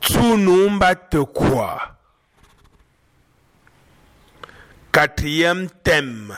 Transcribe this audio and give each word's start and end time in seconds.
Tsunumba 0.00 0.94
te 0.94 1.22
quoi 1.24 1.96
Quatrième 4.92 5.68
thème. 5.82 6.36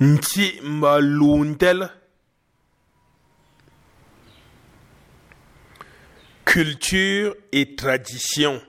Nti 0.00 0.60
Malundel. 0.62 1.90
Culture 6.44 7.34
et 7.52 7.74
tradition. 7.74 8.62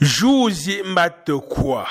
Jouzi 0.00 0.82
te 1.24 1.32
quoi 1.32 1.86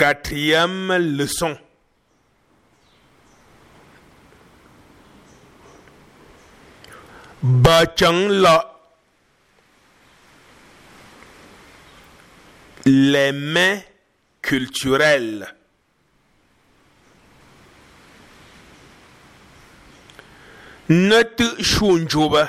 Quatrième 0.00 0.96
leçon. 0.96 1.58
Bachang 7.42 8.28
la 8.30 8.80
les 12.86 13.32
mains 13.32 13.80
culturelles. 14.40 15.54
Notre 20.88 21.62
chunjoba. 21.62 22.48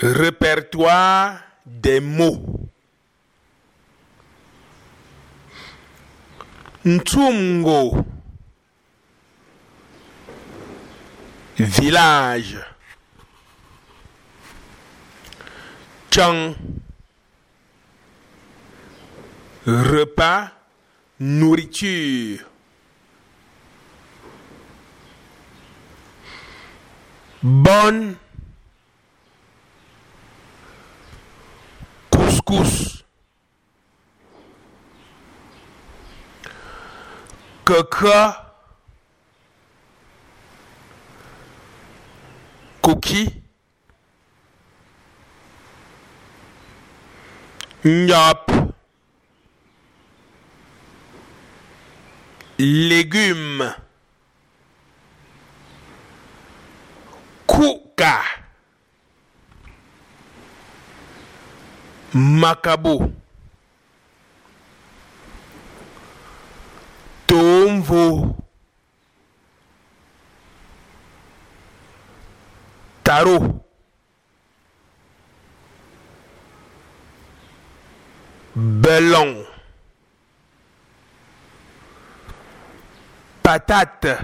Répertoire 0.00 1.38
des 1.64 2.00
mots. 2.00 2.63
Ntungo. 6.84 8.04
Village. 11.56 12.58
Chang. 16.10 16.54
Repas. 19.66 20.50
Nourriture. 21.20 22.44
Bonne. 27.42 28.16
Couscous. 32.10 32.93
Coca. 37.64 38.52
Cookie. 42.82 43.42
Nyop. 47.84 48.50
Légumes. 52.58 53.74
Kuka. 57.46 58.20
Macabo. 62.12 63.23
Tomvo. 67.34 68.36
Tarot. 73.02 73.64
Belon. 78.54 79.44
Patate. 83.42 84.14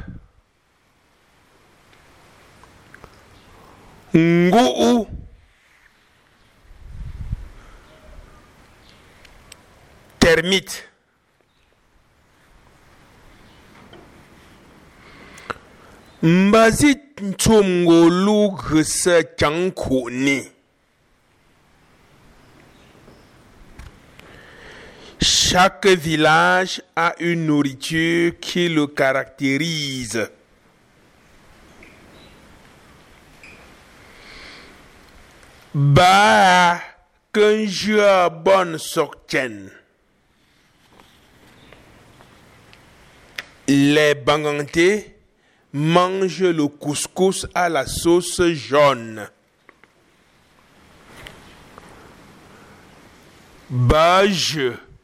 Nguu. 4.15 5.09
Termite. 10.21 10.90
Mbazit 16.23 17.21
ntsumngolu 17.23 18.51
gse 18.51 19.25
chankuni. 19.39 20.43
Chaque 25.23 25.87
village 25.87 26.83
a 26.95 27.15
une 27.21 27.47
nourriture 27.47 28.39
qui 28.39 28.69
le 28.69 28.87
caractérise. 28.87 30.29
Ba 35.75 36.83
qu'un 37.33 37.67
jeu 37.67 38.29
bonne 38.45 38.77
sortienne. 38.77 39.71
Les 43.67 44.15
bangantés 44.15 45.20
mangent 45.73 46.43
le 46.43 46.67
couscous 46.67 47.47
à 47.55 47.69
la 47.69 47.87
sauce 47.87 48.43
jaune. 48.53 49.29
Bage, 53.71 54.61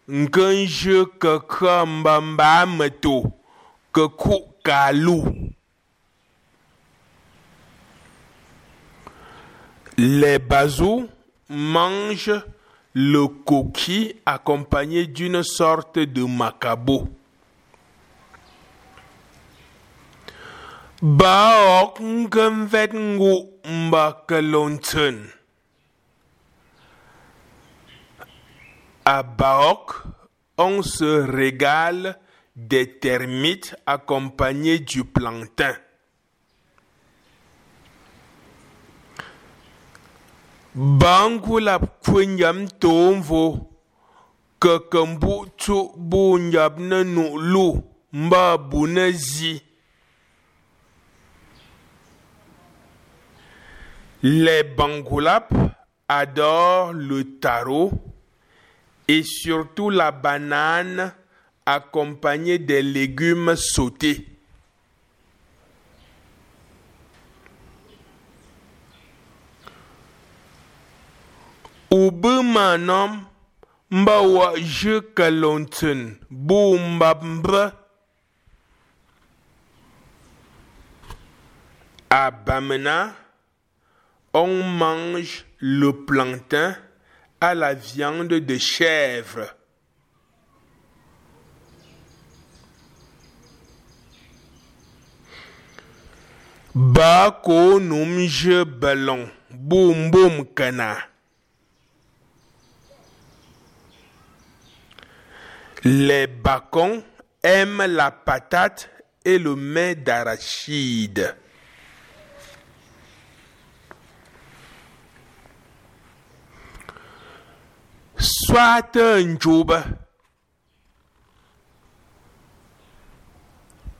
ngange 0.09 1.05
que 1.21 1.39
kambamba 1.39 2.67
meto, 2.67 3.33
que 3.93 4.09
kalou. 4.65 5.25
Les 9.97 10.39
bazous 10.39 11.09
mangent 11.49 12.43
le 12.93 13.29
coquille 13.29 14.17
accompagné 14.27 15.07
d'une 15.07 15.43
sorte 15.43 15.99
de 15.99 16.25
macabo. 16.25 17.09
Baok 21.03 22.01
ngemvet 22.01 22.93
ngu 22.95 23.61
mbakalonten. 23.69 25.29
À 29.05 29.23
Baok, 29.23 30.05
on 30.57 30.83
se 30.83 31.21
régale 31.31 32.19
des 32.57 32.99
termites 32.99 33.77
accompagnés 33.85 34.79
du 34.79 35.05
plantain. 35.05 35.77
Bangula 40.75 41.79
kwenyam 41.79 42.69
tomvo 42.81 43.69
kakambu 44.59 45.47
tu 45.59 45.91
bunyab 45.97 46.81
nulu. 46.81 47.83
Les 54.23 54.63
Bangoulap 54.65 55.53
adorent 56.09 56.93
le 56.93 57.39
taro 57.39 57.93
et 59.09 59.23
surtout 59.23 59.91
la 59.91 60.11
banane 60.11 61.13
accompagnée 61.65 62.59
des 62.59 62.83
légumes 62.83 63.57
sautés. 63.57 64.27
Je 74.59 75.01
kalonten 75.15 76.17
bumbabmba 76.31 77.73
à 82.11 82.31
Bamena 82.31 83.15
on 84.39 84.63
mange 84.63 85.47
le 85.61 86.05
plantain 86.05 86.77
à 87.41 87.55
la 87.55 87.73
viande 87.73 88.29
de 88.29 88.59
chèvre. 88.59 89.47
Bako 96.75 97.81
numje 97.81 98.65
ballon, 98.65 99.31
boum 99.51 100.11
boum 100.11 100.45
kana. 100.55 100.99
Les 105.83 106.27
bacons 106.27 107.03
aiment 107.43 107.87
la 107.87 108.11
patate 108.11 108.91
et 109.25 109.39
le 109.39 109.57
mets 109.57 109.95
d'arachide. 109.95 111.35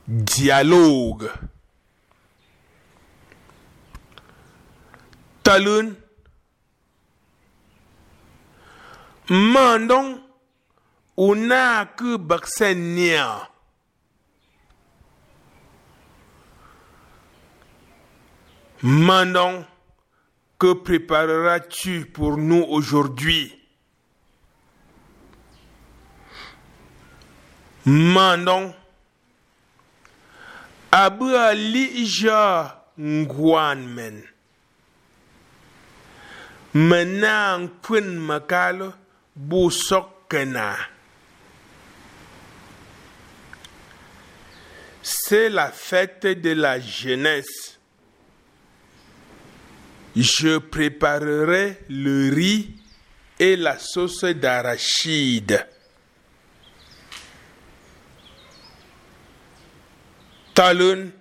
Dialogue. 0.07 1.29
Talun. 5.43 5.95
Mandon. 9.29 10.23
Una 11.17 11.85
que 11.95 12.17
baksenia. 12.17 13.49
Mandon. 18.81 19.65
Que 20.57 20.73
prépareras-tu 20.73 22.07
pour 22.07 22.37
nous 22.37 22.65
aujourd'hui? 22.67 23.56
Mandon. 27.89 28.73
Abu 30.91 31.25
Alija 31.37 32.73
Ngwanmen. 32.99 34.23
Menang 36.73 37.69
Kun 37.81 38.19
Makalo 38.19 38.93
Bousokena. 39.33 40.75
C'est 45.01 45.47
la 45.47 45.71
fête 45.71 46.27
de 46.27 46.51
la 46.51 46.81
jeunesse. 46.81 47.79
Je 50.13 50.57
préparerai 50.57 51.79
le 51.87 52.33
riz 52.35 52.75
et 53.39 53.55
la 53.55 53.79
sauce 53.79 54.25
d'arachide. 54.25 55.65
Talun. 60.57 61.11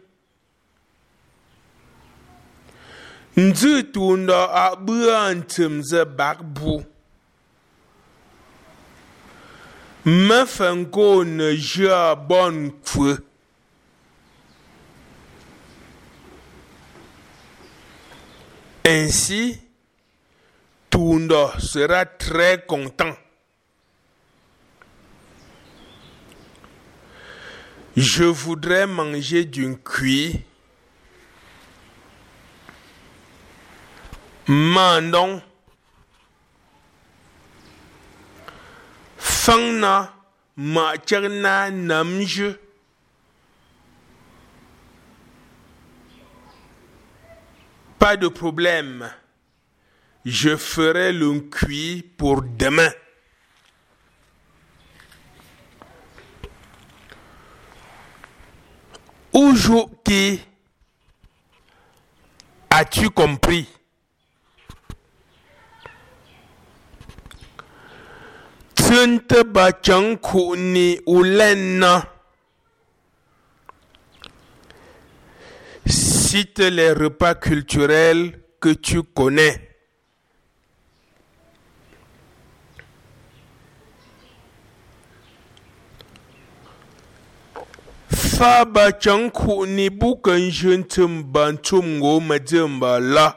Nzi 3.37 3.83
tunda 3.93 4.41
a 4.65 4.67
bua 4.77 5.35
ntim 5.35 5.83
ze 5.83 6.05
bak 6.19 6.38
bu. 6.55 6.85
Ne 10.05 10.41
jia 11.69 12.15
bon 12.29 12.71
kwe. 12.87 13.12
Ainsi, 18.85 19.67
Tunda 20.91 21.53
sera 21.59 22.06
très 22.06 22.65
content. 22.65 23.15
Je 27.97 28.25
voudrais 28.25 28.87
manger 28.87 29.47
d'une 29.47 29.79
cuit. 29.79 30.45
Mandon. 34.47 35.41
Fangna 39.17 40.13
ma 40.57 40.99
tcherna 40.99 41.71
namje. 41.71 42.59
Pas 47.99 48.19
de 48.19 48.29
problème. 48.29 49.11
Je 50.27 50.55
ferai 50.57 51.15
le 51.15 51.41
cuit 51.41 52.03
pour 52.19 52.43
demain. 52.43 52.91
Aujourd'hui, 59.38 60.41
as-tu 62.71 63.11
compris? 63.11 63.69
Tinte 68.75 69.44
bachanku 69.44 70.56
ni. 70.56 70.99
Cite 75.85 76.61
les 76.61 76.93
repas 76.93 77.35
culturels 77.35 78.41
que 78.59 78.71
tu 78.71 79.03
connais. 79.03 79.66
Faba 88.37 88.93
chanku 88.93 89.65
ni 89.65 89.88
bukan 89.88 90.50
jintin 90.50 91.23
bantum 91.23 92.00
go 92.00 92.21
la. 93.00 93.35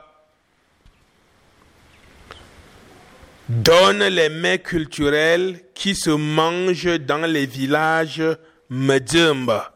Donne 3.48 4.04
les 4.10 4.28
mets 4.28 4.60
culturels 4.60 5.62
qui 5.74 5.96
se 5.96 6.10
mangent 6.10 7.00
dans 7.00 7.25
les 7.31 7.46
villages 7.46 8.22
Medjumba. 8.69 9.72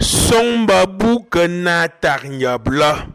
Somba 0.00 0.86
bukana 0.86 1.88
tarnyabla. 1.88 3.06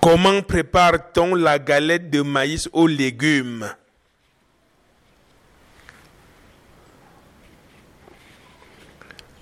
Comment 0.00 0.40
prépare-t-on 0.40 1.34
la 1.34 1.58
galette 1.58 2.08
de 2.08 2.22
maïs 2.22 2.70
aux 2.72 2.86
légumes? 2.86 3.70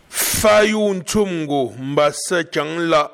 Fayun 0.08 1.00
chumgo 1.06 1.75
mbasa 1.78 2.43
changla. 2.52 3.12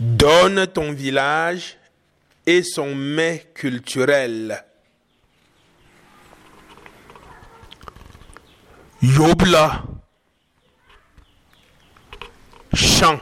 Donne 0.00 0.66
ton 0.66 0.92
village 0.92 1.76
et 2.46 2.62
son 2.62 2.94
mets 2.94 3.50
culturel. 3.54 4.64
Yobla. 9.02 9.82
Chant. 12.80 13.18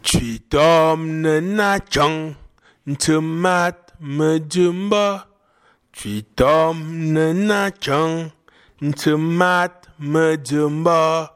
Tu 0.00 0.38
tombes 0.38 1.40
na 1.42 1.78
chang, 1.90 2.36
mat 2.86 3.92
me 4.00 4.38
jumba. 4.38 5.26
Tu 5.90 6.22
tombes 6.22 6.86
na 6.86 7.70
chang, 7.80 8.30
mat 9.18 9.88
me 9.98 10.36
jumba. 10.36 11.34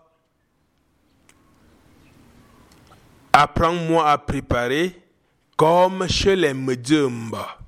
Apprends-moi 3.33 4.09
à 4.09 4.17
préparer 4.17 5.03
comme 5.57 6.07
chez 6.09 6.37
les 6.37 6.55
Medjumba. 6.55 7.59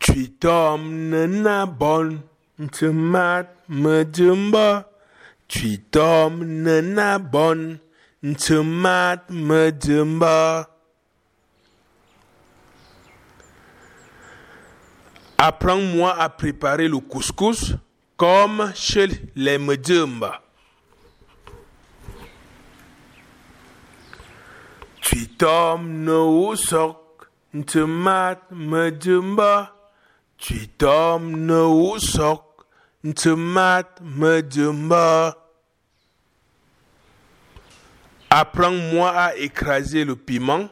Tu 0.00 0.32
tombes 0.32 0.90
na 0.90 1.64
bon, 1.64 2.18
mat 2.58 3.46
Medjumba. 3.68 4.88
Tu 5.48 5.78
tombes 5.78 6.42
na 6.42 7.18
bon, 7.18 7.78
mat 8.64 9.30
Medjumba. 9.30 10.68
Apprends-moi 15.38 16.18
à 16.18 16.28
préparer 16.30 16.88
le 16.88 16.98
couscous 16.98 17.74
comme 18.16 18.72
chez 18.74 19.08
les 19.36 19.58
Medjumba. 19.58 20.42
Tu 25.02 25.28
tombes 25.28 25.86
no 25.86 26.56
sok, 26.56 27.28
mat 27.52 28.40
Medjumba. 28.50 29.75
Tu 30.38 30.68
tombes 30.68 31.34
no 31.34 31.98
sok, 31.98 32.66
mat 33.36 34.00
Medjumba. 34.02 35.36
Apprends-moi 38.28 39.10
à 39.10 39.36
écraser 39.36 40.04
le 40.04 40.14
piment 40.14 40.68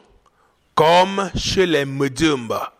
comme 0.75 1.31
chez 1.35 1.65
les 1.65 1.85
Medjumba. 1.85 2.74